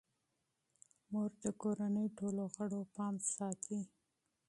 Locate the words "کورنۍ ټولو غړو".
1.61-2.81